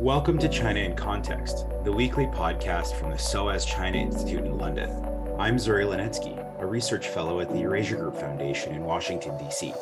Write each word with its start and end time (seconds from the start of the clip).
Welcome 0.00 0.38
to 0.38 0.48
China 0.48 0.80
in 0.80 0.96
Context, 0.96 1.66
the 1.84 1.92
weekly 1.92 2.24
podcast 2.24 2.98
from 2.98 3.10
the 3.10 3.18
SOAS 3.18 3.66
China 3.66 3.98
Institute 3.98 4.46
in 4.46 4.56
London. 4.56 4.88
I'm 5.38 5.56
Zuri 5.56 5.84
Linetsky, 5.84 6.38
a 6.58 6.64
research 6.64 7.08
fellow 7.08 7.40
at 7.40 7.50
the 7.50 7.58
Eurasia 7.58 7.96
Group 7.96 8.16
Foundation 8.16 8.74
in 8.74 8.84
Washington, 8.84 9.36
D.C. 9.36 9.74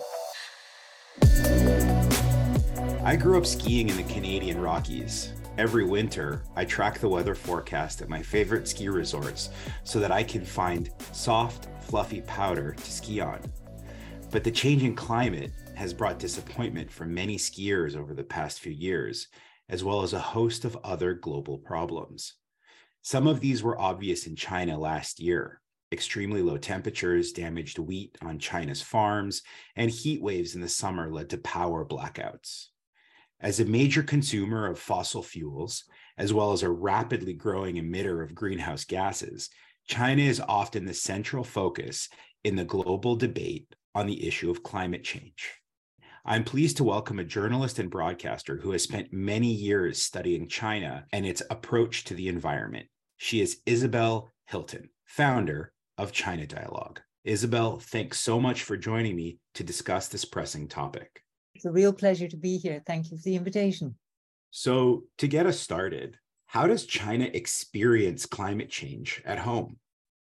I 3.05 3.15
grew 3.15 3.39
up 3.39 3.47
skiing 3.47 3.91
in 3.91 3.97
the 3.97 4.13
Canadian 4.13 4.61
Rockies. 4.61 5.35
Every 5.57 5.85
winter, 5.85 6.43
I 6.57 6.65
track 6.65 6.99
the 6.99 7.09
weather 7.09 7.37
forecast 7.37 8.03
at 8.03 8.09
my 8.09 8.21
favorite 8.21 8.67
ski 8.67 8.89
resorts 8.89 9.51
so 9.85 10.01
that 10.01 10.11
I 10.11 10.25
can 10.25 10.45
find 10.45 10.91
soft, 11.13 11.69
fluffy 11.81 12.23
powder 12.23 12.73
to 12.73 12.91
ski 12.91 13.21
on. 13.21 13.39
But 14.33 14.43
the 14.43 14.51
changing 14.51 14.97
climate 14.97 15.53
has 15.77 15.95
brought 15.95 16.19
disappointment 16.19 16.91
for 16.91 17.05
many 17.07 17.37
skiers 17.37 17.97
over 17.97 18.15
the 18.15 18.25
past 18.25 18.59
few 18.59 18.73
years, 18.73 19.29
as 19.69 19.85
well 19.85 20.03
as 20.03 20.13
a 20.13 20.19
host 20.19 20.65
of 20.65 20.79
other 20.83 21.15
global 21.15 21.59
problems. 21.59 22.35
Some 23.03 23.27
of 23.27 23.41
these 23.41 23.63
were 23.63 23.81
obvious 23.81 24.27
in 24.27 24.37
China 24.37 24.79
last 24.79 25.21
year. 25.21 25.61
Extremely 25.91 26.43
low 26.43 26.59
temperatures 26.59 27.33
damaged 27.33 27.79
wheat 27.79 28.17
on 28.21 28.39
China's 28.39 28.83
farms, 28.83 29.43
and 29.77 29.91
heat 29.91 30.21
waves 30.21 30.55
in 30.55 30.61
the 30.61 30.69
summer 30.69 31.11
led 31.11 31.31
to 31.31 31.39
power 31.39 31.85
blackouts. 31.85 32.67
As 33.41 33.61
a 33.61 33.65
major 33.65 34.03
consumer 34.03 34.67
of 34.67 34.79
fossil 34.79 35.23
fuels, 35.23 35.85
as 36.19 36.35
well 36.35 36.53
as 36.53 36.63
a 36.63 36.71
rapidly 36.71 37.33
growing 37.33 37.77
emitter 37.77 38.23
of 38.23 38.35
greenhouse 38.35 38.85
gases, 38.85 39.49
China 39.87 40.23
is 40.23 40.43
often 40.47 40.85
the 40.85 40.93
central 40.93 41.45
focus 41.45 42.09
in 42.45 42.57
the 42.57 42.65
global 42.65 43.17
debate 43.17 43.75
on 43.95 44.07
the 44.07 44.27
issue 44.27 44.51
of 44.51 44.63
climate 44.63 45.05
change. 45.05 45.58
I'm 46.31 46.45
pleased 46.45 46.77
to 46.77 46.85
welcome 46.85 47.19
a 47.19 47.25
journalist 47.25 47.79
and 47.79 47.89
broadcaster 47.89 48.59
who 48.59 48.73
has 48.73 48.83
spent 48.83 49.15
many 49.15 49.51
years 49.51 50.03
studying 50.03 50.47
China 50.47 51.07
and 51.11 51.25
its 51.25 51.41
approach 51.49 52.05
to 52.05 52.13
the 52.13 52.29
environment. 52.29 52.87
She 53.17 53.41
is 53.41 53.63
Isabel 53.65 54.31
Hilton, 54.45 54.91
founder 55.07 55.73
of 55.97 56.13
China 56.13 56.47
Dialogue. 56.47 57.01
Isabel, 57.25 57.79
thanks 57.79 58.21
so 58.21 58.39
much 58.39 58.65
for 58.65 58.77
joining 58.77 59.17
me 59.17 59.39
to 59.55 59.65
discuss 59.65 60.09
this 60.09 60.27
pressing 60.27 60.69
topic. 60.69 61.23
It's 61.55 61.65
a 61.65 61.73
real 61.73 61.95
pleasure 61.95 62.29
to 62.29 62.37
be 62.37 62.59
here. 62.59 62.83
Thank 62.87 63.11
you 63.11 63.17
for 63.17 63.23
the 63.23 63.37
invitation. 63.37 63.95
So, 64.51 65.05
to 65.17 65.29
get 65.29 65.47
us 65.47 65.59
started, 65.59 66.19
how 66.45 66.67
does 66.67 66.85
China 66.85 67.25
experience 67.33 68.27
climate 68.27 68.69
change 68.69 69.23
at 69.25 69.39
home? 69.39 69.79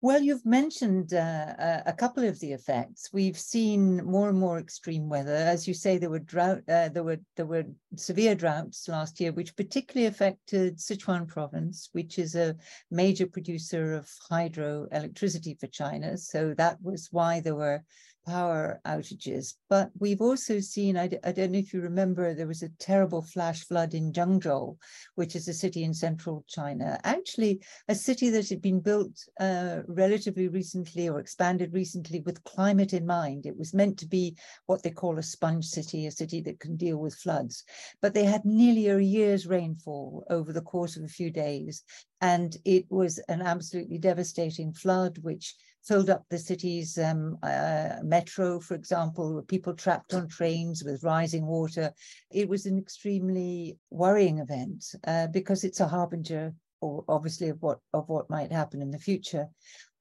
Well, 0.02 0.22
you've 0.22 0.46
mentioned 0.46 1.14
uh, 1.14 1.82
a 1.86 1.92
couple 1.92 2.24
of 2.24 2.40
the 2.40 2.54
effects. 2.54 3.10
We've 3.12 3.38
seen 3.38 3.98
more 4.06 4.30
and 4.30 4.40
more 4.40 4.58
extreme 4.58 5.10
weather. 5.10 5.36
As 5.36 5.68
you 5.68 5.74
say, 5.74 5.98
there 5.98 6.10
were 6.10 6.20
drought, 6.20 6.62
uh, 6.70 6.88
there 6.88 7.04
were 7.04 7.18
there 7.36 7.46
were 7.46 7.66
severe 7.98 8.34
droughts 8.34 8.88
last 8.88 9.20
year, 9.20 9.34
which 9.34 9.58
particularly 9.58 10.08
affected 10.08 10.78
Sichuan 10.78 11.28
province, 11.28 11.90
which 11.92 12.18
is 12.18 12.36
a 12.36 12.56
major 12.90 13.28
producer 13.28 13.94
of 13.94 14.10
hydroelectricity 14.32 15.60
for 15.60 15.68
China. 15.68 16.18
So 16.18 16.54
that 16.54 16.82
was 16.82 17.10
why 17.12 17.42
there 17.42 17.56
were 17.56 17.84
power 18.30 18.80
outages. 18.86 19.56
But 19.70 19.90
we've 20.00 20.22
also 20.22 20.60
seen, 20.60 20.96
I, 20.98 21.08
don't 21.08 21.52
know 21.52 21.58
if 21.58 21.74
you 21.74 21.82
remember, 21.82 22.34
there 22.34 22.48
was 22.48 22.62
a 22.62 22.70
terrible 22.80 23.24
flash 23.24 23.66
flood 23.66 23.94
in 23.94 24.14
Zhengzhou, 24.14 24.78
which 25.16 25.36
is 25.36 25.48
a 25.48 25.54
city 25.54 25.84
in 25.84 25.94
central 25.94 26.46
China. 26.48 27.00
Actually, 27.04 27.62
a 27.88 27.96
city 27.96 28.30
that 28.30 28.48
had 28.50 28.62
been 28.62 28.80
built 28.80 29.18
uh, 29.40 29.80
relatively 29.88 30.48
recently 30.48 31.10
or 31.10 31.20
expanded 31.20 31.74
recently 31.74 32.20
with 32.22 32.44
climate 32.44 32.94
in 32.94 33.06
mind. 33.06 33.46
It 33.46 33.58
was 33.58 33.74
meant 33.74 33.98
to 34.00 34.08
be 34.08 34.38
what 34.68 34.84
they 34.84 34.92
call 34.92 35.18
a 35.18 35.24
sponge 35.24 35.66
city, 35.66 36.06
a 36.06 36.12
city 36.12 36.42
that 36.42 36.60
can 36.60 36.76
deal 36.76 36.98
with 36.98 37.16
floods. 37.16 37.64
But 38.02 38.14
they 38.14 38.26
had 38.26 38.46
nearly 38.46 38.88
a 38.88 39.00
year's 39.00 39.48
rainfall 39.48 40.26
over 40.30 40.54
the 40.54 40.62
course 40.62 40.98
of 40.98 41.04
a 41.04 41.08
few 41.08 41.32
days. 41.32 41.84
And 42.22 42.56
it 42.66 42.86
was 42.90 43.18
an 43.30 43.42
absolutely 43.42 43.98
devastating 43.98 44.74
flood, 44.74 45.18
which 45.20 45.56
filled 45.84 46.10
up 46.10 46.24
the 46.30 46.38
city's 46.38 46.98
um, 46.98 47.38
uh, 47.44 47.96
metro, 48.04 48.60
for 48.60 48.76
example, 48.76 49.44
people 49.48 49.74
trapped 49.74 50.14
on 50.14 50.28
trains 50.28 50.84
with 50.84 51.04
rising 51.04 51.46
water. 51.46 51.92
It 52.32 52.48
was 52.50 52.66
an 52.66 52.78
extremely 52.78 53.78
worrying 53.90 54.40
event 54.40 54.84
uh, 55.08 55.28
because 55.28 55.64
it's 55.64 55.80
a 55.80 55.88
harbinger, 55.88 56.54
or 56.82 57.04
obviously, 57.08 57.50
of 57.50 57.62
what 57.62 57.80
of 57.94 58.08
what 58.08 58.30
might 58.30 58.52
happen 58.52 58.82
in 58.82 58.92
the 58.92 59.00
future. 59.00 59.48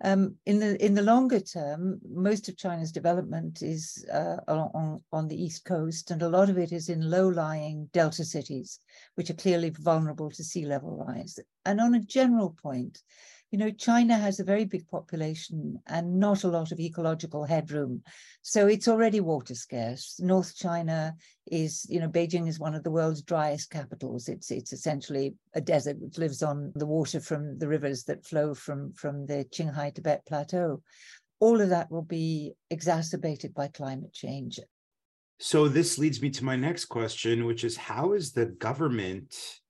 Um, 0.05 0.37
in 0.47 0.61
the 0.61 0.85
in 0.85 0.95
the 0.95 1.03
longer 1.03 1.41
term, 1.41 2.01
most 2.09 2.49
of 2.49 2.57
China's 2.57 2.93
development 2.93 3.63
is 3.63 4.05
uh, 4.13 4.37
on 4.47 5.01
on 5.13 5.29
the 5.29 5.43
east 5.43 5.65
coast, 5.65 6.11
and 6.11 6.23
a 6.23 6.29
lot 6.29 6.51
of 6.51 6.59
it 6.59 6.71
is 6.71 6.89
in 6.89 7.11
low-lying 7.11 7.89
delta 7.93 8.25
cities, 8.25 8.79
which 9.17 9.31
are 9.31 9.35
clearly 9.35 9.71
vulnerable 9.71 10.31
to 10.31 10.45
sea 10.45 10.67
level 10.67 11.05
rise. 11.05 11.39
And 11.65 11.81
on 11.81 11.95
a 11.95 12.01
general 12.01 12.57
point, 12.63 13.03
you 13.51 13.59
know, 13.59 13.71
China 13.71 14.17
has 14.17 14.41
a 14.41 14.45
very 14.45 14.65
big 14.65 14.87
population 14.89 15.79
and 15.87 16.21
not 16.21 16.45
a 16.45 16.49
lot 16.49 16.71
of 16.71 16.79
ecological 16.79 17.45
headroom. 17.45 18.03
So 18.43 18.67
it's 18.67 18.89
already 18.89 19.21
water 19.21 19.55
scarce. 19.55 20.17
North 20.21 20.55
China 20.55 21.15
is, 21.51 21.87
you 21.89 22.01
know, 22.01 22.09
Beijing 22.09 22.47
is 22.47 22.59
one 22.59 22.75
of 22.75 22.83
the 22.83 22.91
world's 22.91 23.23
driest 23.23 23.71
capitals. 23.71 24.29
It's 24.29 24.51
it's 24.51 24.73
essentially 24.73 25.35
a 25.55 25.61
desert 25.61 25.99
which 25.99 26.19
lives 26.19 26.43
on 26.43 26.73
the 26.75 26.87
water 26.87 27.21
from 27.21 27.59
the 27.59 27.69
rivers 27.69 28.05
that 28.05 28.27
flow 28.27 28.55
from, 28.55 28.93
from 28.93 29.25
the 29.25 29.47
Qinghai 29.51 29.95
Tibet 29.95 30.27
Plateau. 30.27 30.83
All 31.41 31.61
of 31.61 31.71
that 31.71 31.91
will 31.91 32.03
be 32.03 32.53
exacerbated 32.71 33.55
by 33.55 33.69
climate 33.69 34.13
change. 34.13 34.61
So 35.41 35.69
this 35.69 35.99
leads 35.99 36.21
me 36.21 36.31
to 36.31 36.45
my 36.45 36.57
next 36.57 36.87
question, 36.87 37.47
which 37.47 37.63
is 37.63 37.77
how 37.77 38.13
is 38.13 38.33
the 38.33 38.47
government 38.47 39.61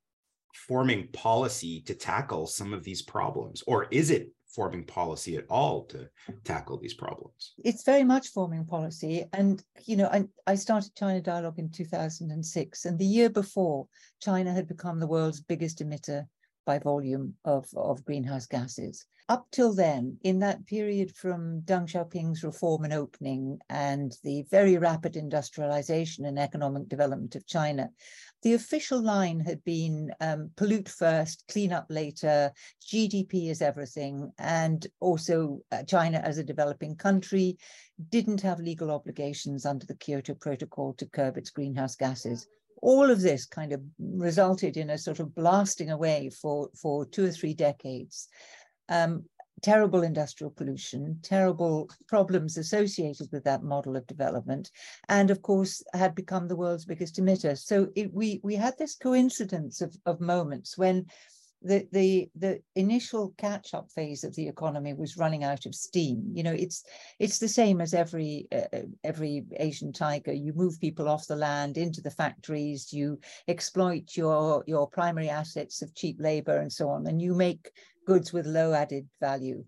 forming 0.69 1.09
policy 1.09 1.81
to 1.81 1.95
tackle 1.95 2.47
some 2.47 2.73
of 2.75 2.85
these 2.85 3.03
problems? 3.03 3.65
Or 3.67 3.87
is 3.91 4.11
it 4.11 4.31
forming 4.47 4.85
policy 4.85 5.37
at 5.37 5.45
all 5.49 5.85
to 5.87 6.09
tackle 6.45 6.79
these 6.79 6.95
problems? 6.95 7.55
It's 7.65 7.85
very 7.85 8.05
much 8.05 8.29
forming 8.29 8.67
policy. 8.67 9.25
And, 9.33 9.63
you 9.87 9.97
know, 9.97 10.09
I, 10.13 10.25
I 10.47 10.55
started 10.57 10.95
China 10.95 11.21
Dialogue 11.21 11.59
in 11.59 11.71
2006. 11.71 12.85
And 12.85 12.99
the 12.99 13.05
year 13.05 13.31
before, 13.31 13.87
China 14.21 14.53
had 14.53 14.69
become 14.69 15.01
the 15.01 15.07
world's 15.07 15.41
biggest 15.41 15.79
emitter 15.79 16.27
by 16.69 16.79
volume 16.79 17.35
of, 17.47 17.67
of 17.75 18.05
greenhouse 18.05 18.47
gases. 18.47 19.07
Up 19.31 19.47
till 19.53 19.73
then, 19.73 20.19
in 20.23 20.39
that 20.41 20.67
period 20.67 21.17
from 21.17 21.63
Deng 21.63 21.87
Xiaoping's 21.87 22.45
reform 22.45 22.85
and 22.85 22.93
opening 22.93 23.59
and 23.71 24.15
the 24.23 24.45
very 24.51 24.77
rapid 24.77 25.17
industrialization 25.17 26.27
and 26.27 26.39
economic 26.39 26.87
development 26.87 27.37
of 27.37 27.47
China, 27.47 27.89
the 28.43 28.53
official 28.53 29.01
line 29.01 29.41
had 29.41 29.65
been 29.65 30.11
um, 30.21 30.51
pollute 30.57 30.91
first, 30.91 31.43
clean 31.51 31.73
up 31.73 31.87
later, 31.89 32.53
GDP 32.87 33.49
is 33.49 33.63
everything, 33.63 34.31
and 34.39 34.87
also 35.01 35.61
uh, 35.73 35.85
China 35.85 36.19
as 36.19 36.37
a 36.37 36.45
developing 36.45 36.97
country 36.97 37.57
didn't 38.11 38.43
have 38.43 38.61
legal 38.61 38.91
obligations 38.91 39.65
under 39.65 39.87
the 39.87 39.97
Kyoto 39.97 40.35
Protocol 40.35 40.93
to 40.99 41.07
curb 41.07 41.39
its 41.39 41.49
greenhouse 41.49 41.97
gases 41.97 42.47
all 42.83 43.11
of 43.11 43.21
this 43.21 43.47
kind 43.47 43.73
of 43.73 43.81
resulted 43.99 44.77
in 44.77 44.91
a 44.91 44.99
sort 44.99 45.21
of 45.21 45.35
blasting 45.35 45.91
away 45.91 46.31
for, 46.31 46.69
for 46.81 47.05
two 47.05 47.27
or 47.27 47.31
three 47.31 47.55
decades. 47.55 48.29
Um, 48.89 49.25
terrible 49.61 50.03
industrial 50.03 50.51
pollution, 50.51 51.19
terrible 51.23 51.91
problems 52.07 52.57
associated 52.57 53.29
with 53.33 53.45
that 53.45 53.63
model 53.63 53.97
of 53.97 54.07
development, 54.07 54.71
and 55.09 55.31
of 55.31 55.43
course 55.43 55.83
had 55.93 56.15
become 56.15 56.49
the 56.49 56.57
world's 56.57 56.85
biggest 56.85 57.17
emitter. 57.17 57.59
So 57.59 57.89
it, 57.95 58.13
we 58.15 58.41
we 58.43 58.55
had 58.55 58.79
this 58.79 58.95
coincidence 58.95 59.81
of, 59.81 59.97
of 60.07 60.21
moments 60.21 60.79
when 60.79 61.07
the 61.63 61.87
the 61.93 62.31
the 62.37 62.61
initial 62.77 63.35
catch 63.37 63.75
up 63.75 63.91
phase 63.91 64.25
of 64.25 64.35
the 64.35 64.49
economy 64.49 64.95
was 64.95 65.17
running 65.17 65.45
out 65.45 65.67
of 65.67 65.75
steam. 65.75 66.31
You 66.33 66.43
know 66.43 66.53
it's 66.53 66.85
it's 67.19 67.39
the 67.39 67.49
same 67.49 67.81
as 67.81 67.95
every 67.95 68.47
uh, 68.53 68.69
uh, 68.73 68.83
every 69.05 69.45
asian 69.59 69.93
tiger. 69.93 70.33
You 70.33 70.53
move 70.55 70.81
people 70.81 71.09
off 71.09 71.27
the 71.27 71.37
land 71.37 71.77
into 71.77 72.01
the 72.01 72.11
factories 72.11 72.93
you 72.93 73.19
exploit 73.49 74.17
your 74.17 74.65
your 74.67 74.89
primary 74.89 75.29
assets 75.29 75.83
of 75.83 75.95
cheap 75.95 76.17
labor 76.21 76.59
and 76.59 76.73
so 76.73 76.89
on 76.89 77.07
and 77.07 77.21
you 77.21 77.35
make 77.35 77.71
goods 78.07 78.33
with 78.33 78.47
low 78.47 78.73
added 78.73 79.07
value 79.21 79.65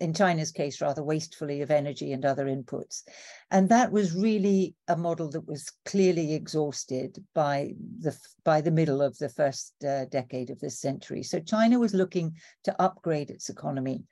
in 0.00 0.12
China's 0.12 0.50
case, 0.50 0.80
rather 0.80 1.02
wastefully 1.02 1.62
of 1.62 1.70
energy 1.70 2.12
and 2.12 2.24
other 2.24 2.46
inputs. 2.46 3.02
And 3.50 3.68
that 3.68 3.90
was 3.90 4.14
really 4.14 4.74
a 4.88 4.96
model 4.96 5.30
that 5.30 5.46
was 5.46 5.70
clearly 5.84 6.34
exhausted 6.34 7.24
by 7.34 7.74
the, 8.00 8.16
by 8.44 8.60
the 8.60 8.70
middle 8.70 9.00
of 9.00 9.16
the 9.18 9.28
first 9.28 9.72
uh, 9.86 10.04
decade 10.06 10.50
of 10.50 10.60
this 10.60 10.80
century. 10.80 11.22
So 11.22 11.40
China 11.40 11.78
was 11.78 11.94
looking 11.94 12.34
to 12.64 12.82
upgrade 12.82 13.30
its 13.30 13.48
economy 13.48 14.04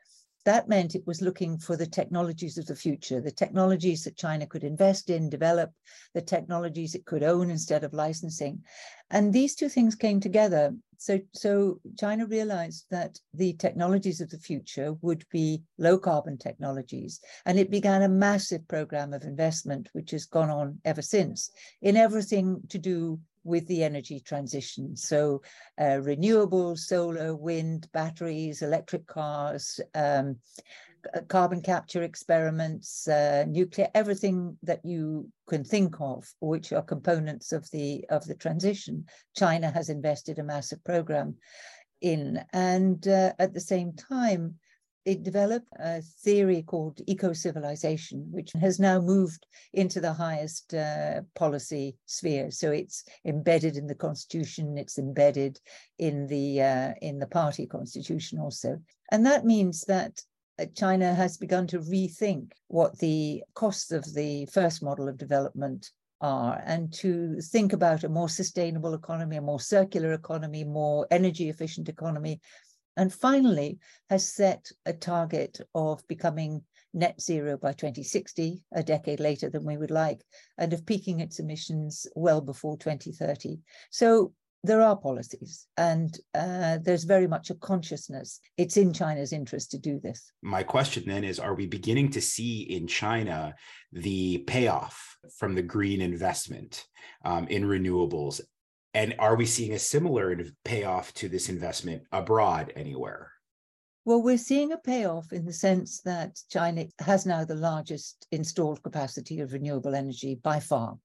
that 0.45 0.69
meant 0.69 0.95
it 0.95 1.07
was 1.07 1.23
looking 1.23 1.59
for 1.59 1.77
the 1.77 1.87
technologies 1.87 2.59
of 2.59 2.67
the 2.67 2.77
future, 2.77 3.21
the 3.21 3.31
technologies 3.31 4.05
that 4.05 4.17
China 4.17 4.47
could 4.47 4.65
invest 4.65 5.11
in, 5.11 5.31
develop, 5.31 5.71
the 6.13 6.23
technologies 6.23 6.95
it 6.95 7.07
could 7.07 7.23
own 7.23 7.51
instead 7.51 7.85
of 7.85 7.93
licensing. 7.93 8.63
And 9.11 9.33
these 9.33 9.55
two 9.55 9.69
things 9.69 9.95
came 9.95 10.21
together. 10.21 10.75
So, 10.99 11.21
so 11.33 11.81
China 11.99 12.27
realized 12.27 12.87
that 12.91 13.19
the 13.33 13.55
technologies 13.55 14.21
of 14.21 14.31
the 14.31 14.39
future 14.39 14.95
would 15.03 15.25
be 15.31 15.63
low 15.79 15.99
carbon 15.99 16.39
technologies. 16.39 17.21
And 17.47 17.59
it 17.59 17.71
began 17.71 18.03
a 18.03 18.09
massive 18.09 18.67
program 18.69 19.13
of 19.13 19.25
investment, 19.25 19.89
which 19.93 20.13
has 20.13 20.25
gone 20.27 20.51
on 20.51 20.79
ever 20.85 21.03
since, 21.03 21.51
in 21.83 21.97
everything 21.97 22.61
to 22.69 22.79
do 22.79 23.19
with 23.45 23.67
the 23.69 23.85
energy 23.85 24.21
transition. 24.21 24.97
So 24.97 25.43
uh, 25.79 26.01
renewables, 26.01 26.79
solar, 26.79 27.37
wind, 27.37 27.89
batteries, 27.93 28.63
electric 28.63 29.07
cars, 29.07 29.81
um, 29.95 30.37
carbon 31.29 31.61
capture 31.61 32.03
experiments, 32.03 33.07
uh, 33.09 33.45
nuclear, 33.47 33.89
everything 33.95 34.57
that 34.63 34.85
you 34.85 35.31
can 35.49 35.65
think 35.65 36.01
of, 36.01 36.27
which 36.41 36.73
are 36.73 36.83
components 36.83 37.53
of 37.53 37.71
the 37.71 38.05
of 38.09 38.25
the 38.27 38.35
transition. 38.35 39.05
China 39.37 39.71
has 39.71 39.89
invested 39.89 40.39
a 40.39 40.43
massive 40.43 40.83
program 40.85 41.37
in, 42.01 42.43
and 42.53 43.07
uh, 43.09 43.33
at 43.39 43.53
the 43.53 43.61
same 43.61 43.93
time, 43.93 44.55
it 45.05 45.23
developed 45.23 45.69
a 45.79 46.01
theory 46.01 46.63
called 46.63 47.01
eco-civilization, 47.07 48.27
which 48.31 48.53
has 48.61 48.81
now 48.81 49.01
moved 49.01 49.47
into 49.73 50.01
the 50.01 50.13
highest 50.13 50.75
uh, 50.75 51.21
policy 51.35 51.97
sphere. 52.07 52.51
So 52.51 52.71
it's 52.71 53.05
embedded 53.25 53.77
in 53.77 53.87
the 53.87 53.95
constitution, 53.95 54.79
it's 54.79 54.99
embedded 54.99 55.61
in 55.99 56.27
the 56.27 56.63
uh, 56.63 56.93
in 57.03 57.19
the 57.19 57.27
party 57.27 57.67
constitution 57.67 58.39
also, 58.39 58.81
and 59.13 59.27
that 59.27 59.45
means 59.45 59.83
that 59.83 60.21
uh, 60.59 60.67
China 60.75 61.15
has 61.15 61.37
begun 61.37 61.67
to 61.69 61.81
rethink 61.81 62.53
what 62.69 62.99
the 62.99 63.43
costs 63.55 63.91
of 63.91 64.05
the 64.15 64.47
first 64.47 64.83
model 64.83 65.09
of 65.09 65.19
development 65.19 65.91
are 66.21 66.63
and 66.65 66.93
to 66.93 67.39
think 67.41 67.73
about 67.73 68.05
a 68.05 68.09
more 68.09 68.29
sustainable 68.29 68.95
economy, 68.95 69.37
a 69.37 69.43
more 69.43 69.61
circular 69.61 70.13
economy, 70.15 70.65
more 70.65 71.07
energy 71.11 71.51
efficient 71.51 71.89
economy, 71.89 72.41
and 72.97 73.13
finally 73.13 73.79
has 74.11 74.27
set 74.27 74.71
a 74.87 74.93
target 74.93 75.61
of 75.75 76.07
becoming 76.09 76.63
net 76.93 77.21
zero 77.21 77.57
by 77.57 77.73
2060, 77.73 78.63
a 78.73 78.83
decade 78.83 79.21
later 79.21 79.51
than 79.51 79.65
we 79.65 79.77
would 79.77 79.91
like, 79.91 80.23
and 80.59 80.73
of 80.73 80.87
peaking 80.87 81.21
its 81.21 81.39
emissions 81.39 82.07
well 82.15 82.41
before 82.41 82.77
2030. 82.79 83.59
So 83.91 84.33
there 84.65 84.81
are 84.81 84.97
policies 84.97 85.67
and 85.77 86.19
uh, 86.35 86.79
there's 86.83 87.05
very 87.05 87.27
much 87.27 87.51
a 87.51 87.55
consciousness. 87.57 88.41
It's 88.57 88.79
in 88.79 88.95
China's 88.95 89.33
interest 89.33 89.71
to 89.73 89.79
do 89.79 90.01
this. 90.01 90.33
My 90.43 90.63
question 90.63 91.05
then 91.07 91.23
is 91.23 91.39
Are 91.39 91.55
we 91.55 91.67
beginning 91.67 92.11
to 92.13 92.21
see 92.23 92.63
in 92.63 92.87
China 92.87 93.55
the 93.93 94.39
payoff 94.47 95.19
from 95.39 95.55
the 95.55 95.63
green 95.63 96.01
investment 96.01 96.87
um, 97.27 97.47
in 97.49 97.65
renewables 97.65 98.41
and 98.95 99.15
are 99.19 99.37
we 99.37 99.45
seeing 99.45 99.73
a 99.73 99.79
similar 99.79 100.37
payoff 100.65 101.13
to 101.15 101.29
this 101.29 101.49
investment 101.49 102.05
abroad 102.13 102.73
anywhere? 102.77 103.33
Well, 104.05 104.23
we're 104.23 104.39
seeing 104.39 104.73
a 104.73 104.79
payoff 104.79 105.33
in 105.33 105.47
the 105.47 105.53
sense 105.53 106.01
that 106.03 106.39
China 106.51 106.87
has 107.01 107.27
now 107.27 107.45
the 107.45 107.55
largest 107.55 108.27
installed 108.31 108.83
capacity 108.83 109.41
of 109.41 109.53
renewable 109.53 109.95
energy 109.95 110.39
by 110.43 110.61
far. 110.61 110.99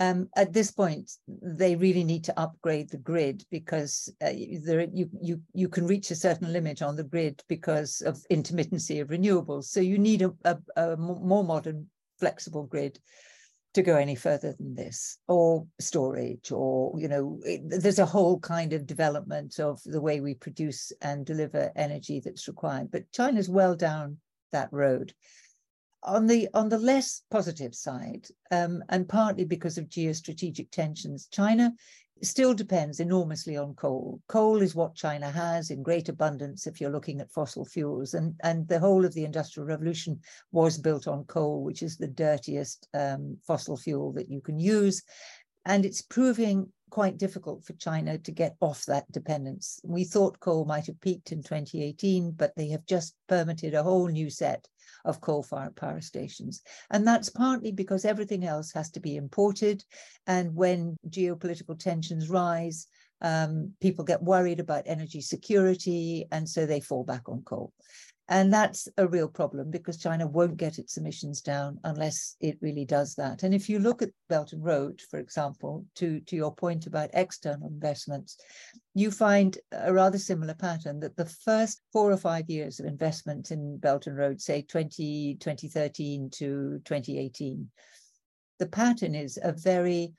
Um, 0.00 0.28
at 0.36 0.52
this 0.52 0.70
point, 0.70 1.10
they 1.28 1.76
really 1.76 2.02
need 2.02 2.24
to 2.24 2.40
upgrade 2.40 2.90
the 2.90 2.98
grid 2.98 3.44
because 3.50 4.12
uh, 4.24 4.32
there, 4.64 4.88
you, 4.92 5.08
you, 5.20 5.40
you 5.52 5.68
can 5.68 5.86
reach 5.86 6.10
a 6.10 6.16
certain 6.16 6.52
limit 6.52 6.82
on 6.82 6.96
the 6.96 7.04
grid 7.04 7.42
because 7.48 8.00
of 8.00 8.24
intermittency 8.30 9.00
of 9.00 9.08
renewables. 9.08 9.64
So 9.64 9.80
you 9.80 9.98
need 9.98 10.22
a, 10.22 10.32
a, 10.44 10.58
a 10.76 10.96
more 10.96 11.44
modern, 11.44 11.86
flexible 12.18 12.64
grid 12.64 12.98
to 13.74 13.82
go 13.82 13.96
any 13.96 14.14
further 14.14 14.54
than 14.58 14.74
this 14.74 15.18
or 15.28 15.66
storage 15.80 16.50
or 16.50 16.98
you 16.98 17.08
know 17.08 17.40
it, 17.44 17.60
there's 17.64 17.98
a 17.98 18.06
whole 18.06 18.38
kind 18.38 18.72
of 18.72 18.86
development 18.86 19.58
of 19.58 19.80
the 19.84 20.00
way 20.00 20.20
we 20.20 20.34
produce 20.34 20.92
and 21.02 21.26
deliver 21.26 21.72
energy 21.76 22.20
that's 22.20 22.48
required 22.48 22.90
but 22.90 23.10
china's 23.12 23.48
well 23.48 23.74
down 23.74 24.16
that 24.54 24.72
road. 24.72 25.12
On 26.04 26.26
the 26.26 26.48
on 26.52 26.68
the 26.68 26.78
less 26.78 27.22
positive 27.30 27.74
side 27.74 28.26
um, 28.50 28.84
and 28.90 29.08
partly 29.08 29.44
because 29.44 29.78
of 29.78 29.88
geostrategic 29.88 30.70
tensions 30.70 31.28
china 31.30 31.72
still 32.22 32.54
depends 32.54 33.00
enormously 33.00 33.56
on 33.56 33.74
coal. 33.74 34.20
Coal 34.28 34.62
is 34.62 34.74
what 34.74 34.94
China 34.94 35.30
has 35.30 35.70
in 35.70 35.82
great 35.82 36.08
abundance 36.08 36.66
if 36.66 36.80
you're 36.80 36.90
looking 36.90 37.20
at 37.20 37.30
fossil 37.30 37.64
fuels. 37.64 38.14
And, 38.14 38.34
and 38.42 38.66
the 38.68 38.78
whole 38.78 39.04
of 39.04 39.14
the 39.14 39.24
Industrial 39.24 39.66
Revolution 39.66 40.20
was 40.52 40.78
built 40.78 41.08
on 41.08 41.24
coal, 41.24 41.62
which 41.62 41.82
is 41.82 41.96
the 41.96 42.08
dirtiest 42.08 42.88
um, 42.94 43.36
fossil 43.46 43.76
fuel 43.76 44.12
that 44.12 44.30
you 44.30 44.40
can 44.40 44.58
use. 44.58 45.02
And 45.66 45.84
it's 45.84 46.02
proving 46.02 46.70
quite 46.90 47.18
difficult 47.18 47.64
for 47.64 47.72
China 47.72 48.18
to 48.18 48.30
get 48.30 48.56
off 48.60 48.84
that 48.84 49.10
dependence. 49.10 49.80
We 49.82 50.04
thought 50.04 50.38
coal 50.38 50.64
might 50.64 50.86
have 50.86 51.00
peaked 51.00 51.32
in 51.32 51.42
2018, 51.42 52.30
but 52.32 52.52
they 52.56 52.68
have 52.68 52.86
just 52.86 53.16
permitted 53.28 53.74
a 53.74 53.82
whole 53.82 54.06
new 54.06 54.30
set 54.30 54.68
of 55.04 55.20
coal-fired 55.20 55.76
power 55.76 56.00
stations. 56.00 56.62
And 56.90 57.06
that's 57.06 57.28
partly 57.30 57.72
because 57.72 58.04
everything 58.04 58.44
else 58.44 58.72
has 58.72 58.90
to 58.92 59.00
be 59.00 59.16
imported. 59.16 59.84
And 60.26 60.54
when 60.54 60.96
geopolitical 61.08 61.78
tensions 61.78 62.30
rise, 62.30 62.86
um, 63.20 63.72
people 63.80 64.04
get 64.04 64.22
worried 64.22 64.60
about 64.60 64.84
energy 64.86 65.20
security, 65.20 66.26
and 66.30 66.48
so 66.48 66.66
they 66.66 66.80
fall 66.80 67.04
back 67.04 67.28
on 67.28 67.42
coal. 67.42 67.72
And 68.28 68.50
that's 68.50 68.88
a 68.96 69.06
real 69.06 69.28
problem 69.28 69.70
because 69.70 69.98
China 69.98 70.26
won't 70.26 70.56
get 70.56 70.78
its 70.78 70.96
emissions 70.96 71.42
down 71.42 71.78
unless 71.84 72.36
it 72.40 72.56
really 72.62 72.86
does 72.86 73.14
that. 73.16 73.42
And 73.42 73.54
if 73.54 73.68
you 73.68 73.78
look 73.78 74.00
at 74.00 74.12
Belt 74.30 74.54
and 74.54 74.64
Road, 74.64 75.02
for 75.10 75.18
example, 75.18 75.84
to, 75.96 76.20
to 76.20 76.36
your 76.36 76.54
point 76.54 76.86
about 76.86 77.10
external 77.12 77.68
investments, 77.68 78.38
you 78.94 79.10
find 79.10 79.58
a 79.72 79.92
rather 79.92 80.16
similar 80.16 80.54
pattern 80.54 81.00
that 81.00 81.16
the 81.16 81.26
first 81.26 81.82
four 81.92 82.10
or 82.10 82.16
five 82.16 82.48
years 82.48 82.80
of 82.80 82.86
investment 82.86 83.50
in 83.50 83.76
Belt 83.76 84.06
and 84.06 84.16
Road, 84.16 84.40
say 84.40 84.62
20, 84.62 85.36
2013 85.38 86.30
to 86.30 86.80
2018, 86.82 87.70
the 88.58 88.66
pattern 88.66 89.14
is 89.14 89.38
a 89.42 89.52
very 89.52 90.14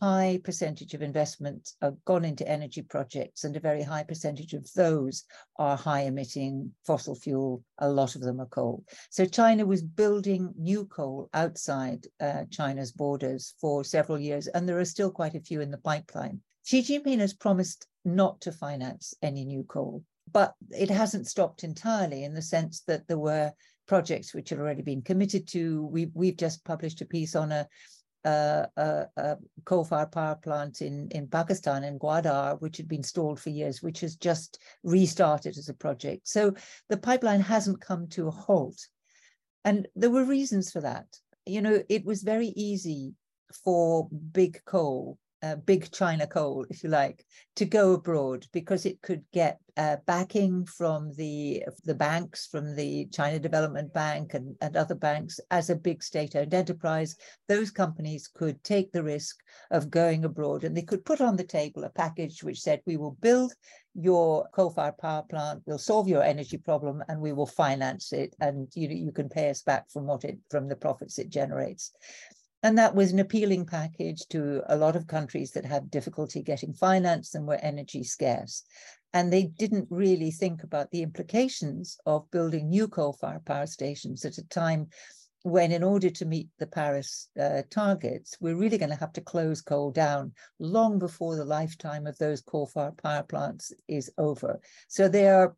high 0.00 0.40
percentage 0.44 0.94
of 0.94 1.02
investment 1.02 1.72
have 1.82 1.96
gone 2.04 2.24
into 2.24 2.48
energy 2.48 2.82
projects, 2.82 3.44
and 3.44 3.56
a 3.56 3.60
very 3.60 3.82
high 3.82 4.04
percentage 4.04 4.52
of 4.52 4.70
those 4.74 5.24
are 5.58 5.76
high 5.76 6.02
emitting 6.02 6.72
fossil 6.86 7.14
fuel. 7.14 7.62
A 7.78 7.88
lot 7.88 8.14
of 8.14 8.22
them 8.22 8.40
are 8.40 8.46
coal. 8.46 8.84
So 9.10 9.24
China 9.24 9.66
was 9.66 9.82
building 9.82 10.52
new 10.58 10.84
coal 10.86 11.28
outside 11.34 12.06
uh, 12.20 12.44
China's 12.50 12.92
borders 12.92 13.54
for 13.60 13.84
several 13.84 14.18
years, 14.18 14.46
and 14.48 14.68
there 14.68 14.78
are 14.78 14.84
still 14.84 15.10
quite 15.10 15.34
a 15.34 15.40
few 15.40 15.60
in 15.60 15.70
the 15.70 15.78
pipeline. 15.78 16.40
Xi 16.64 16.82
Jinping 16.82 17.20
has 17.20 17.32
promised 17.32 17.86
not 18.04 18.40
to 18.40 18.52
finance 18.52 19.14
any 19.22 19.44
new 19.44 19.62
coal, 19.64 20.02
but 20.32 20.54
it 20.70 20.90
hasn't 20.90 21.28
stopped 21.28 21.64
entirely 21.64 22.24
in 22.24 22.34
the 22.34 22.42
sense 22.42 22.82
that 22.86 23.06
there 23.06 23.18
were 23.18 23.52
projects 23.86 24.34
which 24.34 24.50
had 24.50 24.58
already 24.58 24.82
been 24.82 25.02
committed 25.02 25.46
to. 25.48 25.86
We, 25.86 26.10
we've 26.12 26.36
just 26.36 26.64
published 26.64 27.00
a 27.00 27.06
piece 27.06 27.36
on 27.36 27.52
a 27.52 27.68
a, 28.26 29.06
a, 29.16 29.36
coal-fired 29.64 30.12
power 30.12 30.36
plant 30.36 30.82
in, 30.82 31.08
in 31.10 31.28
Pakistan, 31.28 31.84
in 31.84 31.98
Gwadar, 31.98 32.60
which 32.60 32.76
had 32.76 32.88
been 32.88 33.02
stalled 33.02 33.40
for 33.40 33.50
years, 33.50 33.82
which 33.82 34.00
has 34.00 34.16
just 34.16 34.58
restarted 34.82 35.56
as 35.56 35.68
a 35.68 35.74
project. 35.74 36.28
So 36.28 36.54
the 36.88 36.96
pipeline 36.96 37.40
hasn't 37.40 37.80
come 37.80 38.08
to 38.08 38.28
a 38.28 38.30
halt. 38.30 38.86
And 39.64 39.88
there 39.96 40.10
were 40.10 40.24
reasons 40.24 40.70
for 40.70 40.80
that. 40.80 41.06
You 41.44 41.62
know, 41.62 41.82
it 41.88 42.04
was 42.04 42.22
very 42.22 42.48
easy 42.48 43.14
for 43.64 44.08
big 44.32 44.60
coal 44.64 45.18
uh, 45.42 45.56
big 45.56 45.90
China 45.92 46.26
coal, 46.26 46.66
if 46.70 46.82
you 46.82 46.90
like, 46.90 47.24
to 47.56 47.64
go 47.64 47.92
abroad 47.92 48.46
because 48.52 48.86
it 48.86 49.00
could 49.02 49.22
get 49.32 49.58
uh, 49.76 49.96
backing 50.06 50.64
from 50.64 51.12
the 51.16 51.62
the 51.84 51.94
banks, 51.94 52.46
from 52.46 52.74
the 52.74 53.06
China 53.12 53.38
Development 53.38 53.92
Bank 53.92 54.34
and, 54.34 54.56
and 54.62 54.76
other 54.76 54.94
banks 54.94 55.38
as 55.50 55.68
a 55.68 55.76
big 55.76 56.02
state-owned 56.02 56.54
enterprise. 56.54 57.16
Those 57.48 57.70
companies 57.70 58.28
could 58.28 58.62
take 58.64 58.92
the 58.92 59.02
risk 59.02 59.36
of 59.70 59.90
going 59.90 60.24
abroad 60.24 60.64
and 60.64 60.76
they 60.76 60.82
could 60.82 61.04
put 61.04 61.20
on 61.20 61.36
the 61.36 61.44
table 61.44 61.84
a 61.84 61.90
package 61.90 62.42
which 62.42 62.60
said, 62.60 62.80
we 62.86 62.96
will 62.96 63.16
build 63.20 63.52
your 63.94 64.48
coal-fired 64.54 64.98
power 64.98 65.24
plant, 65.28 65.62
we'll 65.66 65.78
solve 65.78 66.08
your 66.08 66.22
energy 66.22 66.58
problem 66.58 67.02
and 67.08 67.20
we 67.20 67.32
will 67.32 67.46
finance 67.46 68.12
it 68.12 68.34
and 68.40 68.68
you, 68.74 68.88
you 68.88 69.12
can 69.12 69.28
pay 69.28 69.48
us 69.48 69.62
back 69.62 69.90
from 69.90 70.06
what 70.06 70.24
it 70.24 70.38
from 70.50 70.68
the 70.68 70.76
profits 70.76 71.18
it 71.18 71.30
generates. 71.30 71.92
And 72.62 72.78
that 72.78 72.94
was 72.94 73.12
an 73.12 73.18
appealing 73.18 73.66
package 73.66 74.26
to 74.30 74.62
a 74.66 74.76
lot 74.76 74.96
of 74.96 75.06
countries 75.06 75.52
that 75.52 75.64
had 75.64 75.90
difficulty 75.90 76.42
getting 76.42 76.72
finance 76.72 77.34
and 77.34 77.46
were 77.46 77.56
energy 77.56 78.02
scarce. 78.02 78.64
And 79.12 79.32
they 79.32 79.44
didn't 79.44 79.86
really 79.90 80.30
think 80.30 80.62
about 80.62 80.90
the 80.90 81.02
implications 81.02 81.96
of 82.06 82.30
building 82.30 82.68
new 82.68 82.88
coal-fired 82.88 83.44
power 83.44 83.66
stations 83.66 84.24
at 84.24 84.38
a 84.38 84.48
time 84.48 84.88
when, 85.42 85.70
in 85.70 85.84
order 85.84 86.10
to 86.10 86.24
meet 86.24 86.48
the 86.58 86.66
Paris 86.66 87.28
uh, 87.40 87.62
targets, 87.70 88.36
we're 88.40 88.56
really 88.56 88.78
going 88.78 88.90
to 88.90 88.96
have 88.96 89.12
to 89.12 89.20
close 89.20 89.60
coal 89.60 89.92
down 89.92 90.32
long 90.58 90.98
before 90.98 91.36
the 91.36 91.44
lifetime 91.44 92.06
of 92.06 92.18
those 92.18 92.40
coal-fired 92.40 92.96
power 92.96 93.22
plants 93.22 93.72
is 93.86 94.10
over. 94.18 94.60
So 94.88 95.08
they 95.08 95.28
are 95.28 95.54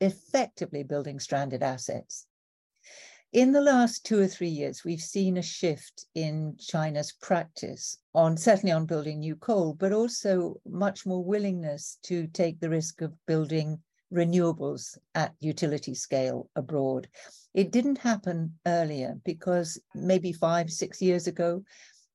effectively 0.00 0.82
building 0.82 1.18
stranded 1.18 1.62
assets. 1.62 2.26
In 3.32 3.52
the 3.52 3.60
last 3.60 4.04
two 4.04 4.18
or 4.18 4.26
three 4.26 4.48
years, 4.48 4.82
we've 4.82 5.00
seen 5.00 5.36
a 5.36 5.42
shift 5.42 6.06
in 6.16 6.56
China's 6.58 7.12
practice 7.12 7.96
on 8.12 8.36
certainly 8.36 8.72
on 8.72 8.86
building 8.86 9.20
new 9.20 9.36
coal, 9.36 9.72
but 9.74 9.92
also 9.92 10.60
much 10.66 11.06
more 11.06 11.22
willingness 11.22 11.98
to 12.02 12.26
take 12.26 12.58
the 12.58 12.68
risk 12.68 13.02
of 13.02 13.14
building 13.26 13.78
renewables 14.12 14.98
at 15.14 15.32
utility 15.38 15.94
scale 15.94 16.50
abroad. 16.56 17.06
It 17.54 17.70
didn't 17.70 17.98
happen 17.98 18.58
earlier 18.66 19.20
because 19.24 19.78
maybe 19.94 20.32
five, 20.32 20.68
six 20.68 21.00
years 21.00 21.28
ago, 21.28 21.62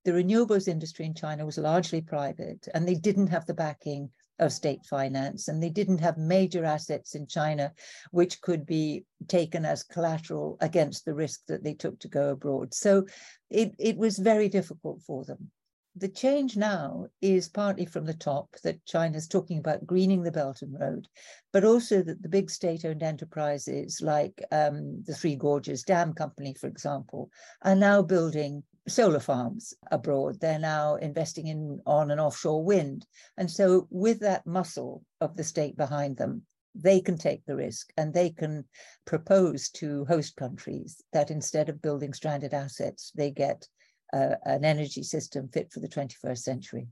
the 0.03 0.12
renewables 0.12 0.67
industry 0.67 1.05
in 1.05 1.13
China 1.13 1.45
was 1.45 1.57
largely 1.57 2.01
private 2.01 2.67
and 2.74 2.86
they 2.86 2.95
didn't 2.95 3.27
have 3.27 3.45
the 3.45 3.53
backing 3.53 4.10
of 4.39 4.51
state 4.51 4.86
finance 4.86 5.48
and 5.48 5.62
they 5.62 5.70
didn't 5.70 6.00
have 6.00 6.18
major 6.18 6.65
assets 6.65 7.15
in 7.15 7.25
China 7.27 7.72
which 8.12 8.42
could 8.42 8.65
be 8.65 9.06
taken 9.27 9.65
as 9.65 9.84
collateral 9.84 10.58
against 10.62 11.06
the 11.06 11.13
risk 11.13 11.42
that 11.48 11.63
they 11.63 11.74
took 11.74 12.00
to 12.00 12.08
go 12.08 12.32
abroad. 12.32 12.74
So 12.74 13.06
it, 13.50 13.74
it 13.80 13.98
was 13.98 14.18
very 14.18 14.50
difficult 14.50 15.01
for 15.01 15.24
them. 15.24 15.51
The 15.98 16.10
change 16.10 16.58
now 16.58 17.08
is 17.22 17.48
partly 17.48 17.86
from 17.86 18.06
the 18.06 18.14
top 18.14 18.50
that 18.64 18.84
China's 18.86 19.30
talking 19.30 19.60
about 19.60 19.88
greening 19.88 20.24
the 20.24 20.32
Belt 20.32 20.62
and 20.62 20.78
Road, 20.78 21.08
but 21.54 21.64
also 21.64 22.02
that 22.02 22.22
the 22.22 22.28
big 22.28 22.52
state-owned 22.52 23.02
enterprises 23.02 24.02
like 24.02 24.44
um, 24.52 25.04
the 25.06 25.16
Three 25.16 25.38
Gorges 25.38 25.84
Dam 25.84 26.12
Company, 26.12 26.54
for 26.54 26.68
example, 26.68 27.30
are 27.62 27.75
now 27.75 28.02
building 28.02 28.62
solar 28.90 29.22
farms 29.22 29.74
abroad. 29.90 30.38
They're 30.42 30.60
now 30.60 30.96
investing 30.96 31.48
in 31.48 31.80
on 31.86 32.12
and 32.12 32.20
offshore 32.20 32.64
wind. 32.64 33.06
And 33.38 33.50
so 33.50 33.88
with 33.90 34.20
that 34.20 34.46
muscle 34.46 35.02
of 35.22 35.38
the 35.38 35.46
state 35.46 35.78
behind 35.78 36.18
them, 36.18 36.42
they 36.75 37.00
can 37.00 37.18
take 37.18 37.46
the 37.46 37.56
risk 37.56 37.94
and 37.96 38.14
they 38.14 38.32
can 38.32 38.66
propose 39.06 39.70
to 39.70 40.04
host 40.06 40.36
countries 40.36 41.02
that 41.14 41.32
instead 41.32 41.70
of 41.70 41.82
building 41.82 42.14
stranded 42.14 42.54
assets, 42.54 43.14
they 43.16 43.32
get 43.32 43.66
uh, 44.15 44.36
an 44.45 44.63
energy 44.63 45.03
system 45.03 45.50
fit 45.50 45.72
for 45.72 45.79
the 45.79 45.88
21st 45.88 46.38
century. 46.38 46.88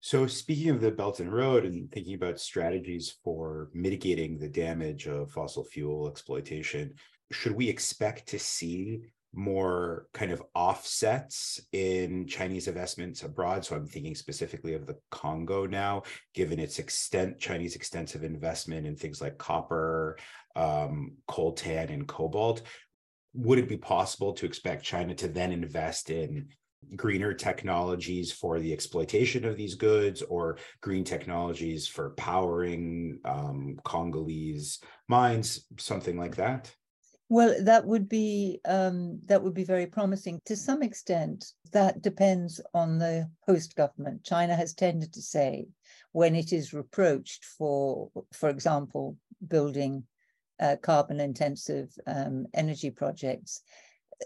So, 0.00 0.26
speaking 0.26 0.70
of 0.70 0.80
the 0.80 0.90
Belt 0.90 1.20
and 1.20 1.32
Road 1.32 1.64
and 1.64 1.90
thinking 1.90 2.14
about 2.14 2.40
strategies 2.40 3.14
for 3.22 3.70
mitigating 3.72 4.38
the 4.38 4.48
damage 4.48 5.06
of 5.06 5.30
fossil 5.30 5.64
fuel 5.64 6.08
exploitation, 6.08 6.94
should 7.30 7.52
we 7.52 7.68
expect 7.68 8.28
to 8.28 8.38
see 8.38 9.02
more 9.34 10.08
kind 10.12 10.30
of 10.30 10.42
offsets 10.54 11.60
in 11.72 12.26
Chinese 12.26 12.68
investments 12.68 13.22
abroad. 13.22 13.64
So 13.64 13.74
I'm 13.74 13.86
thinking 13.86 14.14
specifically 14.14 14.74
of 14.74 14.86
the 14.86 14.98
Congo 15.10 15.66
now, 15.66 16.02
given 16.34 16.58
its 16.58 16.78
extent, 16.78 17.38
Chinese 17.38 17.74
extensive 17.74 18.24
investment 18.24 18.86
in 18.86 18.94
things 18.94 19.22
like 19.22 19.38
copper, 19.38 20.18
um, 20.54 21.12
coltan, 21.28 21.90
and 21.90 22.06
cobalt. 22.06 22.62
Would 23.34 23.58
it 23.58 23.68
be 23.68 23.76
possible 23.76 24.32
to 24.34 24.46
expect 24.46 24.84
China 24.84 25.14
to 25.14 25.28
then 25.28 25.52
invest 25.52 26.10
in 26.10 26.48
greener 26.96 27.32
technologies 27.32 28.32
for 28.32 28.58
the 28.58 28.72
exploitation 28.72 29.44
of 29.44 29.56
these 29.56 29.74
goods 29.74 30.22
or 30.22 30.58
green 30.80 31.04
technologies 31.04 31.86
for 31.86 32.10
powering 32.10 33.18
um, 33.24 33.78
Congolese 33.84 34.80
mines, 35.08 35.66
something 35.78 36.18
like 36.18 36.36
that? 36.36 36.74
Well, 37.28 37.54
that 37.64 37.86
would 37.86 38.10
be 38.10 38.60
um, 38.66 39.20
that 39.24 39.42
would 39.42 39.54
be 39.54 39.64
very 39.64 39.86
promising. 39.86 40.38
To 40.44 40.56
some 40.56 40.82
extent, 40.82 41.46
that 41.72 42.02
depends 42.02 42.60
on 42.74 42.98
the 42.98 43.30
host 43.46 43.74
government. 43.74 44.22
China 44.22 44.54
has 44.54 44.74
tended 44.74 45.14
to 45.14 45.22
say 45.22 45.66
when 46.12 46.34
it 46.34 46.52
is 46.52 46.74
reproached 46.74 47.46
for, 47.46 48.10
for 48.34 48.50
example, 48.50 49.16
building 49.48 50.04
uh, 50.62 50.76
carbon-intensive 50.76 51.88
um, 52.06 52.46
energy 52.54 52.90
projects, 52.90 53.62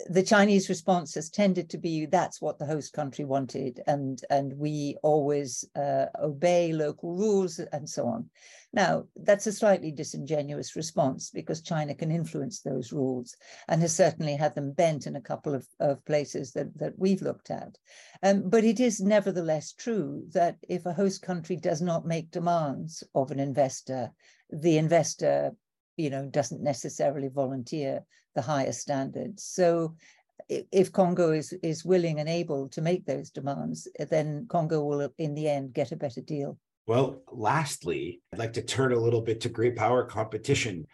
the 0.09 0.23
Chinese 0.23 0.69
response 0.69 1.15
has 1.15 1.31
tended 1.31 1.71
to 1.71 1.79
be 1.79 2.07
that's 2.07 2.41
what 2.41 2.59
the 2.59 2.67
host 2.67 2.93
country 2.93 3.25
wanted, 3.25 3.81
and 3.87 4.21
and 4.31 4.53
we 4.57 4.97
always 5.03 5.65
uh, 5.75 6.07
obey 6.23 6.73
local 6.73 7.15
rules 7.15 7.59
and 7.59 7.89
so 7.89 8.07
on. 8.07 8.29
Now 8.73 9.05
that's 9.17 9.47
a 9.47 9.53
slightly 9.53 9.93
disingenuous 9.93 10.77
response 10.77 11.31
because 11.31 11.63
China 11.63 11.95
can 11.95 12.11
influence 12.11 12.61
those 12.61 12.93
rules 12.93 13.37
and 13.69 13.81
has 13.81 13.95
certainly 13.95 14.37
had 14.37 14.55
them 14.55 14.73
bent 14.73 15.07
in 15.07 15.17
a 15.17 15.21
couple 15.21 15.55
of, 15.55 15.67
of 15.81 16.05
places 16.05 16.53
that 16.53 16.77
that 16.79 16.99
we've 16.99 17.23
looked 17.23 17.51
at. 17.51 17.79
Um, 18.23 18.49
but 18.49 18.65
it 18.65 18.81
is 18.81 19.01
nevertheless 19.01 19.73
true 19.73 20.25
that 20.33 20.57
if 20.69 20.85
a 20.87 20.93
host 20.93 21.23
country 21.23 21.57
does 21.57 21.81
not 21.81 22.07
make 22.07 22.31
demands 22.31 23.03
of 23.15 23.31
an 23.31 23.41
investor, 23.41 24.13
the 24.51 24.79
investor 24.79 25.53
you 25.97 26.11
know 26.11 26.27
doesn't 26.27 26.63
necessarily 26.63 27.29
volunteer 27.29 28.05
the 28.35 28.43
higher 28.43 28.73
standards. 28.73 29.43
So 29.43 29.97
if 30.49 30.93
Congo 30.93 31.33
is 31.33 31.53
is 31.63 31.85
willing 31.85 32.21
and 32.21 32.29
able 32.29 32.69
to 32.69 32.81
make 32.81 33.05
those 33.05 33.31
demands, 33.31 33.89
then 34.11 34.47
Congo 34.49 34.85
will 34.85 35.11
in 35.19 35.35
the 35.35 35.49
end 35.49 35.75
get 35.75 35.93
a 35.93 35.97
better 35.97 36.21
deal. 36.21 36.59
Well, 36.87 37.23
lastly, 37.33 38.21
I'd 38.33 38.39
like 38.39 38.53
to 38.53 38.63
turn 38.63 38.93
a 38.93 39.01
little 39.01 39.21
bit 39.23 39.41
to 39.41 39.49
great 39.49 39.75
power 39.75 40.05
competition. 40.05 40.87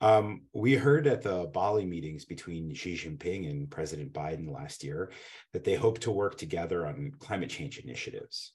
Um, 0.00 0.42
we 0.52 0.74
heard 0.74 1.06
at 1.06 1.22
the 1.22 1.50
Bali 1.52 1.86
meetings 1.86 2.24
between 2.24 2.74
Xi 2.74 2.94
Jinping 2.94 3.50
and 3.50 3.70
President 3.70 4.12
Biden 4.12 4.52
last 4.52 4.84
year 4.84 5.10
that 5.52 5.64
they 5.64 5.74
hope 5.74 5.98
to 6.00 6.10
work 6.10 6.36
together 6.36 6.86
on 6.86 7.12
climate 7.18 7.50
change 7.50 7.78
initiatives. 7.78 8.52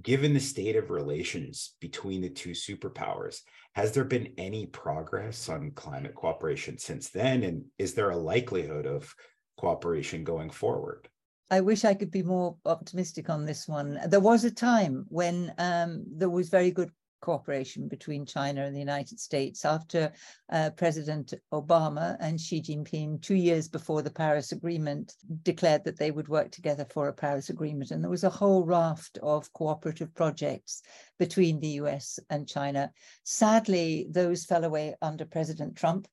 Given 0.00 0.32
the 0.32 0.40
state 0.40 0.76
of 0.76 0.90
relations 0.90 1.74
between 1.80 2.22
the 2.22 2.30
two 2.30 2.50
superpowers, 2.50 3.40
has 3.74 3.92
there 3.92 4.04
been 4.04 4.32
any 4.38 4.66
progress 4.66 5.48
on 5.50 5.72
climate 5.72 6.14
cooperation 6.14 6.78
since 6.78 7.10
then? 7.10 7.42
And 7.42 7.64
is 7.78 7.92
there 7.92 8.10
a 8.10 8.16
likelihood 8.16 8.86
of 8.86 9.14
cooperation 9.58 10.24
going 10.24 10.50
forward? 10.50 11.08
I 11.50 11.60
wish 11.60 11.84
I 11.84 11.92
could 11.92 12.10
be 12.10 12.22
more 12.22 12.56
optimistic 12.64 13.28
on 13.28 13.44
this 13.44 13.68
one. 13.68 14.00
There 14.06 14.20
was 14.20 14.44
a 14.44 14.50
time 14.50 15.04
when 15.08 15.52
um, 15.58 16.04
there 16.08 16.30
was 16.30 16.48
very 16.48 16.70
good 16.70 16.90
cooperation 17.22 17.88
between 17.88 18.26
China 18.26 18.66
and 18.66 18.74
the 18.74 18.80
United 18.80 19.18
States 19.18 19.64
after 19.64 20.12
uh, 20.52 20.68
President 20.76 21.32
Obama 21.52 22.18
and 22.20 22.38
Xi 22.38 22.60
Jinping, 22.60 23.22
two 23.22 23.36
years 23.36 23.68
before 23.68 24.02
the 24.02 24.10
Paris 24.10 24.52
Agreement, 24.52 25.14
declared 25.42 25.84
that 25.84 25.98
they 25.98 26.10
would 26.10 26.28
work 26.28 26.50
together 26.50 26.84
for 26.84 27.08
a 27.08 27.14
Paris 27.14 27.48
Agreement. 27.48 27.90
And 27.90 28.02
there 28.02 28.10
was 28.10 28.24
a 28.24 28.30
whole 28.30 28.64
raft 28.64 29.18
of 29.22 29.50
cooperative 29.54 30.14
projects 30.14 30.82
between 31.18 31.60
the 31.60 31.80
US 31.82 32.18
and 32.28 32.46
China. 32.46 32.92
Sadly, 33.24 34.06
those 34.10 34.44
fell 34.44 34.64
away 34.64 34.94
under 35.00 35.24
President 35.24 35.76
Trump. 35.76 36.06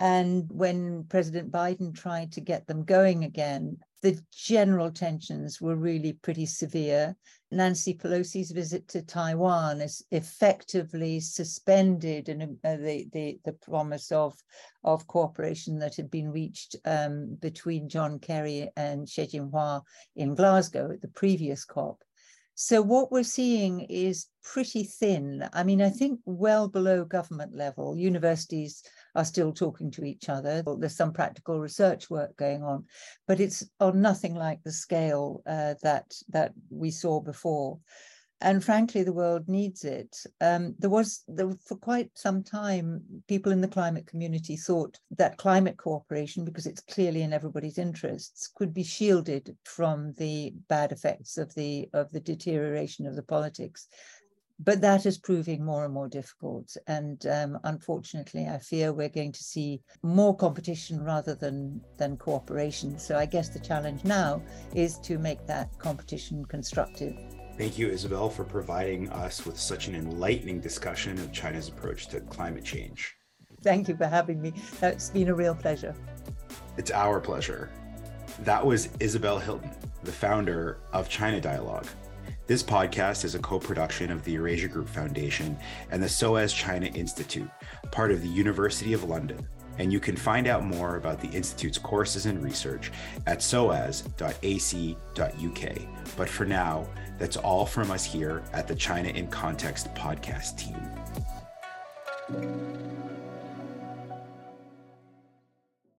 And 0.00 0.50
when 0.50 1.04
President 1.04 1.52
Biden 1.52 1.94
tried 1.94 2.32
to 2.32 2.40
get 2.40 2.66
them 2.66 2.84
going 2.84 3.24
again, 3.24 3.78
the 4.04 4.22
general 4.30 4.90
tensions 4.90 5.62
were 5.62 5.76
really 5.76 6.12
pretty 6.12 6.44
severe. 6.44 7.16
Nancy 7.50 7.94
Pelosi's 7.94 8.50
visit 8.50 8.86
to 8.88 9.00
Taiwan 9.00 9.80
has 9.80 10.02
effectively 10.10 11.20
suspended 11.20 12.28
an, 12.28 12.58
uh, 12.62 12.76
the, 12.76 13.08
the, 13.14 13.38
the 13.46 13.54
promise 13.54 14.12
of, 14.12 14.34
of 14.82 15.06
cooperation 15.06 15.78
that 15.78 15.96
had 15.96 16.10
been 16.10 16.30
reached 16.30 16.76
um, 16.84 17.38
between 17.40 17.88
John 17.88 18.18
Kerry 18.18 18.68
and 18.76 19.06
Xie 19.06 19.30
Zhenhua 19.30 19.80
in 20.16 20.34
Glasgow 20.34 20.90
at 20.92 21.00
the 21.00 21.08
previous 21.08 21.64
COP. 21.64 22.04
So 22.56 22.80
what 22.82 23.10
we're 23.10 23.24
seeing 23.24 23.80
is 23.80 24.28
pretty 24.44 24.84
thin. 24.84 25.48
I 25.52 25.64
mean, 25.64 25.82
I 25.82 25.90
think 25.90 26.20
well 26.24 26.68
below 26.68 27.04
government 27.04 27.54
level, 27.54 27.96
universities 27.96 28.82
are 29.16 29.24
still 29.24 29.52
talking 29.52 29.90
to 29.92 30.04
each 30.04 30.28
other. 30.28 30.62
There's 30.78 30.96
some 30.96 31.12
practical 31.12 31.58
research 31.58 32.10
work 32.10 32.36
going 32.36 32.62
on, 32.62 32.84
but 33.26 33.40
it's 33.40 33.68
on 33.80 34.00
nothing 34.00 34.34
like 34.34 34.62
the 34.62 34.72
scale 34.72 35.42
uh, 35.46 35.74
that 35.82 36.14
that 36.28 36.52
we 36.70 36.90
saw 36.92 37.20
before. 37.20 37.78
And 38.44 38.62
frankly, 38.62 39.02
the 39.02 39.12
world 39.14 39.48
needs 39.48 39.84
it. 39.84 40.14
Um, 40.42 40.74
there 40.78 40.90
was, 40.90 41.24
there, 41.26 41.50
for 41.66 41.76
quite 41.76 42.10
some 42.14 42.42
time, 42.42 43.02
people 43.26 43.50
in 43.52 43.62
the 43.62 43.68
climate 43.68 44.06
community 44.06 44.54
thought 44.54 45.00
that 45.16 45.38
climate 45.38 45.78
cooperation, 45.78 46.44
because 46.44 46.66
it's 46.66 46.82
clearly 46.82 47.22
in 47.22 47.32
everybody's 47.32 47.78
interests, 47.78 48.50
could 48.54 48.74
be 48.74 48.84
shielded 48.84 49.56
from 49.64 50.12
the 50.18 50.52
bad 50.68 50.92
effects 50.92 51.38
of 51.38 51.54
the 51.54 51.88
of 51.94 52.12
the 52.12 52.20
deterioration 52.20 53.06
of 53.06 53.16
the 53.16 53.22
politics 53.22 53.88
but 54.60 54.80
that 54.80 55.04
is 55.04 55.18
proving 55.18 55.64
more 55.64 55.84
and 55.84 55.92
more 55.92 56.08
difficult. 56.08 56.76
And 56.86 57.26
um, 57.26 57.58
unfortunately, 57.64 58.46
I 58.46 58.58
fear 58.58 58.92
we're 58.92 59.08
going 59.08 59.32
to 59.32 59.42
see 59.42 59.82
more 60.04 60.36
competition 60.36 61.02
rather 61.02 61.34
than, 61.34 61.80
than 61.98 62.16
cooperation. 62.16 62.98
So 62.98 63.18
I 63.18 63.26
guess 63.26 63.48
the 63.48 63.58
challenge 63.58 64.04
now 64.04 64.40
is 64.72 64.98
to 65.00 65.18
make 65.18 65.44
that 65.48 65.76
competition 65.78 66.44
constructive. 66.44 67.16
Thank 67.56 67.78
you, 67.78 67.88
Isabel, 67.88 68.28
for 68.30 68.42
providing 68.42 69.08
us 69.10 69.46
with 69.46 69.58
such 69.58 69.86
an 69.86 69.94
enlightening 69.94 70.58
discussion 70.58 71.18
of 71.20 71.32
China's 71.32 71.68
approach 71.68 72.08
to 72.08 72.20
climate 72.20 72.64
change. 72.64 73.14
Thank 73.62 73.88
you 73.88 73.96
for 73.96 74.06
having 74.06 74.42
me. 74.42 74.52
It's 74.82 75.10
been 75.10 75.28
a 75.28 75.34
real 75.34 75.54
pleasure. 75.54 75.94
It's 76.76 76.90
our 76.90 77.20
pleasure. 77.20 77.70
That 78.40 78.66
was 78.66 78.88
Isabel 78.98 79.38
Hilton, 79.38 79.70
the 80.02 80.10
founder 80.10 80.78
of 80.92 81.08
China 81.08 81.40
Dialogue. 81.40 81.86
This 82.48 82.62
podcast 82.62 83.24
is 83.24 83.36
a 83.36 83.38
co 83.38 83.60
production 83.60 84.10
of 84.10 84.24
the 84.24 84.32
Eurasia 84.32 84.66
Group 84.66 84.88
Foundation 84.88 85.56
and 85.92 86.02
the 86.02 86.08
SOAS 86.08 86.52
China 86.52 86.86
Institute, 86.86 87.48
part 87.92 88.10
of 88.10 88.20
the 88.20 88.28
University 88.28 88.92
of 88.94 89.04
London. 89.04 89.46
And 89.78 89.92
you 89.92 90.00
can 90.00 90.16
find 90.16 90.46
out 90.46 90.64
more 90.64 90.96
about 90.96 91.20
the 91.20 91.28
Institute's 91.28 91.78
courses 91.78 92.26
and 92.26 92.42
research 92.42 92.92
at 93.26 93.38
soas.ac.uk. 93.38 94.96
But 96.16 96.28
for 96.28 96.44
now, 96.44 96.86
that's 97.18 97.36
all 97.36 97.66
from 97.66 97.90
us 97.90 98.04
here 98.04 98.42
at 98.52 98.68
the 98.68 98.74
China 98.74 99.08
in 99.08 99.28
Context 99.28 99.92
podcast 99.94 100.58
team. 100.58 100.74